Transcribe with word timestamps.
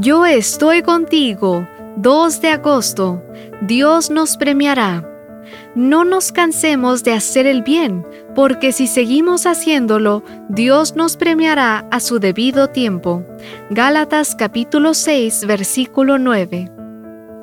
Yo 0.00 0.24
estoy 0.26 0.82
contigo. 0.82 1.66
2 1.96 2.40
de 2.40 2.50
agosto. 2.50 3.20
Dios 3.62 4.10
nos 4.10 4.36
premiará. 4.36 5.04
No 5.74 6.04
nos 6.04 6.30
cansemos 6.30 7.02
de 7.02 7.14
hacer 7.14 7.48
el 7.48 7.62
bien, 7.62 8.06
porque 8.36 8.70
si 8.70 8.86
seguimos 8.86 9.44
haciéndolo, 9.44 10.22
Dios 10.48 10.94
nos 10.94 11.16
premiará 11.16 11.84
a 11.90 11.98
su 11.98 12.20
debido 12.20 12.68
tiempo. 12.68 13.24
Gálatas 13.70 14.36
capítulo 14.36 14.94
6, 14.94 15.46
versículo 15.48 16.16
9. 16.16 16.70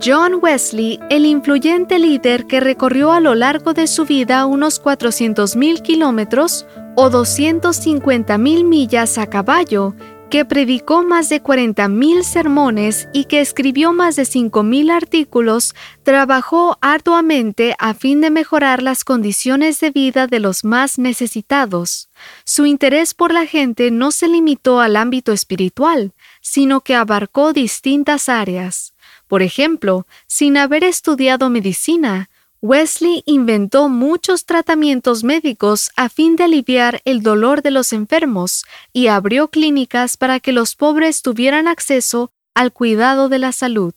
John 0.00 0.38
Wesley, 0.40 1.00
el 1.10 1.26
influyente 1.26 1.98
líder 1.98 2.46
que 2.46 2.60
recorrió 2.60 3.10
a 3.10 3.18
lo 3.18 3.34
largo 3.34 3.72
de 3.72 3.88
su 3.88 4.04
vida 4.04 4.46
unos 4.46 4.80
400.000 4.80 5.82
kilómetros 5.82 6.64
o 6.94 7.10
250.000 7.10 8.64
millas 8.64 9.18
a 9.18 9.26
caballo, 9.26 9.94
que 10.30 10.44
predicó 10.44 11.02
más 11.02 11.28
de 11.28 11.42
40.000 11.42 12.22
sermones 12.22 13.08
y 13.12 13.24
que 13.24 13.40
escribió 13.40 13.92
más 13.92 14.16
de 14.16 14.24
5.000 14.24 14.90
artículos, 14.90 15.74
trabajó 16.02 16.78
arduamente 16.80 17.74
a 17.78 17.94
fin 17.94 18.20
de 18.20 18.30
mejorar 18.30 18.82
las 18.82 19.04
condiciones 19.04 19.80
de 19.80 19.90
vida 19.90 20.26
de 20.26 20.40
los 20.40 20.64
más 20.64 20.98
necesitados. 20.98 22.10
Su 22.44 22.66
interés 22.66 23.14
por 23.14 23.32
la 23.32 23.46
gente 23.46 23.90
no 23.90 24.10
se 24.10 24.28
limitó 24.28 24.80
al 24.80 24.96
ámbito 24.96 25.32
espiritual, 25.32 26.12
sino 26.40 26.80
que 26.80 26.94
abarcó 26.94 27.52
distintas 27.52 28.28
áreas. 28.28 28.94
Por 29.28 29.42
ejemplo, 29.42 30.06
sin 30.26 30.56
haber 30.56 30.84
estudiado 30.84 31.50
medicina, 31.50 32.30
Wesley 32.62 33.22
inventó 33.26 33.88
muchos 33.88 34.46
tratamientos 34.46 35.24
médicos 35.24 35.90
a 35.96 36.08
fin 36.08 36.36
de 36.36 36.44
aliviar 36.44 37.02
el 37.04 37.22
dolor 37.22 37.62
de 37.62 37.70
los 37.70 37.92
enfermos 37.92 38.64
y 38.92 39.08
abrió 39.08 39.48
clínicas 39.48 40.16
para 40.16 40.40
que 40.40 40.52
los 40.52 40.74
pobres 40.74 41.22
tuvieran 41.22 41.68
acceso 41.68 42.32
al 42.54 42.72
cuidado 42.72 43.28
de 43.28 43.38
la 43.38 43.52
salud. 43.52 43.92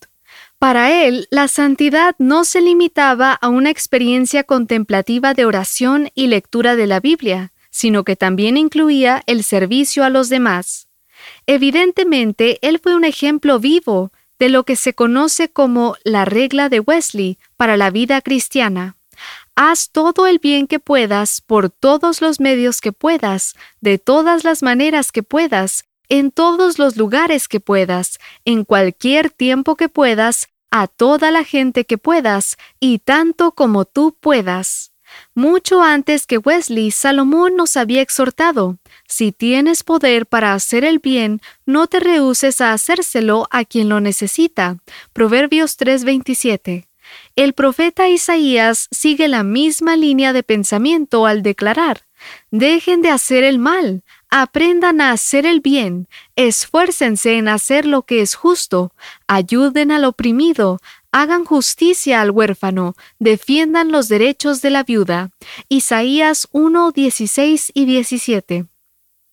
Para 0.58 0.92
él, 0.92 1.26
la 1.30 1.48
santidad 1.48 2.14
no 2.18 2.44
se 2.44 2.60
limitaba 2.60 3.32
a 3.32 3.48
una 3.48 3.70
experiencia 3.70 4.44
contemplativa 4.44 5.32
de 5.32 5.46
oración 5.46 6.10
y 6.14 6.26
lectura 6.26 6.76
de 6.76 6.86
la 6.86 7.00
Biblia, 7.00 7.52
sino 7.70 8.04
que 8.04 8.14
también 8.14 8.58
incluía 8.58 9.22
el 9.26 9.42
servicio 9.42 10.04
a 10.04 10.10
los 10.10 10.28
demás. 10.28 10.88
Evidentemente, 11.46 12.58
él 12.60 12.78
fue 12.78 12.94
un 12.94 13.04
ejemplo 13.04 13.58
vivo 13.58 14.12
de 14.40 14.48
lo 14.48 14.64
que 14.64 14.74
se 14.74 14.94
conoce 14.94 15.50
como 15.50 15.94
la 16.02 16.24
regla 16.24 16.68
de 16.68 16.80
Wesley 16.80 17.38
para 17.56 17.76
la 17.76 17.90
vida 17.90 18.22
cristiana. 18.22 18.96
Haz 19.54 19.90
todo 19.90 20.26
el 20.26 20.38
bien 20.38 20.66
que 20.66 20.80
puedas 20.80 21.42
por 21.42 21.68
todos 21.68 22.22
los 22.22 22.40
medios 22.40 22.80
que 22.80 22.92
puedas, 22.92 23.54
de 23.82 23.98
todas 23.98 24.42
las 24.42 24.62
maneras 24.62 25.12
que 25.12 25.22
puedas, 25.22 25.84
en 26.08 26.30
todos 26.30 26.78
los 26.78 26.96
lugares 26.96 27.48
que 27.48 27.60
puedas, 27.60 28.18
en 28.46 28.64
cualquier 28.64 29.28
tiempo 29.30 29.76
que 29.76 29.90
puedas, 29.90 30.48
a 30.70 30.86
toda 30.86 31.30
la 31.30 31.44
gente 31.44 31.84
que 31.84 31.98
puedas, 31.98 32.56
y 32.80 33.00
tanto 33.00 33.52
como 33.52 33.84
tú 33.84 34.16
puedas. 34.18 34.92
Mucho 35.34 35.82
antes 35.82 36.26
que 36.26 36.38
Wesley, 36.38 36.90
Salomón 36.90 37.56
nos 37.56 37.76
había 37.76 38.02
exhortado, 38.02 38.78
si 39.06 39.32
tienes 39.32 39.82
poder 39.82 40.26
para 40.26 40.54
hacer 40.54 40.84
el 40.84 40.98
bien, 40.98 41.40
no 41.66 41.86
te 41.86 42.00
rehuses 42.00 42.60
a 42.60 42.72
hacérselo 42.72 43.46
a 43.50 43.64
quien 43.64 43.88
lo 43.88 44.00
necesita. 44.00 44.78
Proverbios 45.12 45.76
3:27. 45.76 46.86
El 47.36 47.54
profeta 47.54 48.08
Isaías 48.08 48.88
sigue 48.90 49.28
la 49.28 49.42
misma 49.42 49.96
línea 49.96 50.32
de 50.32 50.42
pensamiento 50.42 51.26
al 51.26 51.42
declarar, 51.42 52.02
dejen 52.50 53.02
de 53.02 53.10
hacer 53.10 53.44
el 53.44 53.58
mal, 53.58 54.04
aprendan 54.28 55.00
a 55.00 55.10
hacer 55.12 55.46
el 55.46 55.60
bien, 55.60 56.08
esfuércense 56.36 57.36
en 57.36 57.48
hacer 57.48 57.86
lo 57.86 58.02
que 58.02 58.20
es 58.20 58.34
justo, 58.34 58.92
ayuden 59.26 59.90
al 59.90 60.04
oprimido, 60.04 60.78
hagan 61.12 61.44
justicia 61.44 62.20
al 62.20 62.30
huérfano, 62.30 62.94
defiendan 63.18 63.92
los 63.92 64.08
derechos 64.08 64.62
de 64.62 64.70
la 64.70 64.84
viuda. 64.84 65.30
Isaías 65.68 66.48
1, 66.52 66.92
16 66.92 67.72
y 67.74 67.84
17. 67.84 68.66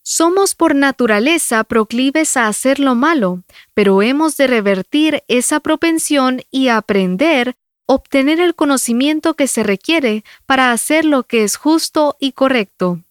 Somos 0.03 0.55
por 0.55 0.73
naturaleza 0.73 1.63
proclives 1.65 2.37
a 2.37 2.47
hacer 2.47 2.79
lo 2.79 2.95
malo, 2.95 3.43
pero 3.73 4.01
hemos 4.01 4.37
de 4.37 4.47
revertir 4.47 5.23
esa 5.27 5.59
propensión 5.59 6.41
y 6.49 6.69
aprender, 6.69 7.57
obtener 7.85 8.39
el 8.39 8.55
conocimiento 8.55 9.33
que 9.33 9.47
se 9.47 9.63
requiere 9.63 10.23
para 10.45 10.71
hacer 10.71 11.03
lo 11.03 11.23
que 11.23 11.43
es 11.43 11.57
justo 11.57 12.15
y 12.19 12.31
correcto. 12.31 13.01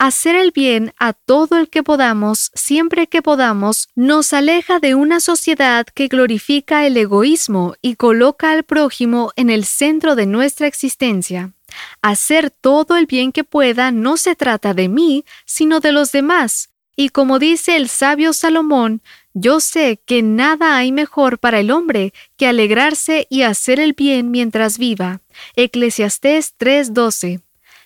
Hacer 0.00 0.34
el 0.34 0.50
bien 0.50 0.94
a 0.98 1.12
todo 1.12 1.58
el 1.58 1.68
que 1.68 1.82
podamos, 1.82 2.52
siempre 2.54 3.06
que 3.06 3.20
podamos, 3.20 3.90
nos 3.94 4.32
aleja 4.32 4.78
de 4.78 4.94
una 4.94 5.20
sociedad 5.20 5.84
que 5.84 6.08
glorifica 6.08 6.86
el 6.86 6.96
egoísmo 6.96 7.74
y 7.82 7.96
coloca 7.96 8.50
al 8.50 8.62
prójimo 8.64 9.30
en 9.36 9.50
el 9.50 9.66
centro 9.66 10.16
de 10.16 10.24
nuestra 10.24 10.66
existencia. 10.66 11.52
Hacer 12.00 12.50
todo 12.50 12.96
el 12.96 13.04
bien 13.04 13.30
que 13.30 13.44
pueda 13.44 13.90
no 13.90 14.16
se 14.16 14.34
trata 14.36 14.72
de 14.72 14.88
mí, 14.88 15.26
sino 15.44 15.80
de 15.80 15.92
los 15.92 16.12
demás. 16.12 16.70
Y 16.96 17.10
como 17.10 17.38
dice 17.38 17.76
el 17.76 17.90
sabio 17.90 18.32
Salomón, 18.32 19.02
yo 19.34 19.60
sé 19.60 20.00
que 20.06 20.22
nada 20.22 20.78
hay 20.78 20.92
mejor 20.92 21.38
para 21.38 21.60
el 21.60 21.70
hombre 21.70 22.14
que 22.38 22.46
alegrarse 22.46 23.26
y 23.28 23.42
hacer 23.42 23.78
el 23.78 23.92
bien 23.92 24.30
mientras 24.30 24.78
viva. 24.78 25.20
Eclesiastés 25.56 26.54
3:12. 26.56 27.42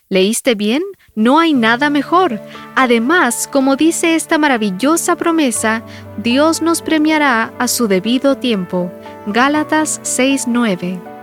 ¿Leíste 0.08 0.54
bien? 0.54 0.82
No 1.16 1.38
hay 1.38 1.54
nada 1.54 1.90
mejor. 1.90 2.40
Además, 2.74 3.48
como 3.50 3.76
dice 3.76 4.16
esta 4.16 4.36
maravillosa 4.36 5.14
promesa, 5.14 5.84
Dios 6.16 6.60
nos 6.60 6.82
premiará 6.82 7.52
a 7.58 7.68
su 7.68 7.86
debido 7.86 8.36
tiempo. 8.36 8.90
Gálatas 9.26 10.00
6:9. 10.02 11.13